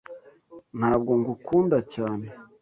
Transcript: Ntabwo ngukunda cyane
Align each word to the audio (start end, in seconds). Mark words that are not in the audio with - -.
Ntabwo 0.77 1.11
ngukunda 1.19 1.77
cyane 1.93 2.27